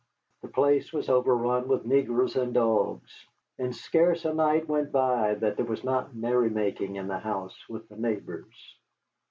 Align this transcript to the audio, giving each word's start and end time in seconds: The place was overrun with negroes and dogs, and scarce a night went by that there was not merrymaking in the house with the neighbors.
The 0.41 0.47
place 0.47 0.91
was 0.91 1.09
overrun 1.09 1.67
with 1.67 1.85
negroes 1.85 2.35
and 2.35 2.55
dogs, 2.55 3.11
and 3.59 3.75
scarce 3.75 4.25
a 4.25 4.33
night 4.33 4.67
went 4.67 4.91
by 4.91 5.35
that 5.35 5.57
there 5.57 5.63
was 5.67 5.83
not 5.83 6.15
merrymaking 6.15 6.95
in 6.95 7.07
the 7.07 7.19
house 7.19 7.69
with 7.69 7.87
the 7.87 7.97
neighbors. 7.97 8.55